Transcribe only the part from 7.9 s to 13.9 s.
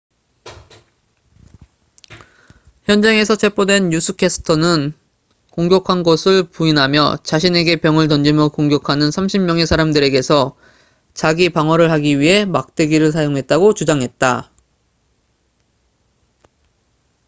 던지며 공격하는 30명의 사람들에게서 자기방어를 하기 위해 막대기를 사용했다고